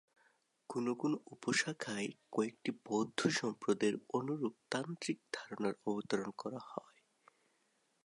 [0.69, 7.03] কোনো কোনো উপশাখায় কয়েকটি বৌদ্ধ সম্প্রদায়ের অনুরূপ তান্ত্রিক ধারণার অবতারণা করা হয়েছে।